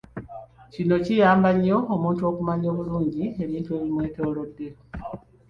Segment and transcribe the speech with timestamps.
[0.73, 4.67] Kino kiyamba nnyo omuntu okumanya obulungi ebintu ebimwetoloodde.